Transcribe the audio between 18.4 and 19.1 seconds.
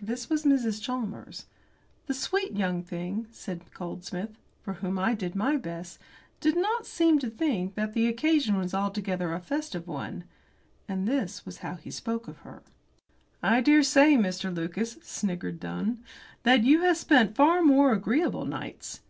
nights."